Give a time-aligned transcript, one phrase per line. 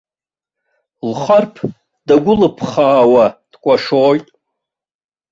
[1.09, 1.55] Лхарԥ
[2.07, 4.27] дагәылԥхаауа дкәашоит.